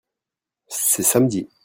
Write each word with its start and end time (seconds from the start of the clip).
c'est 0.67 1.03
samedi. 1.03 1.47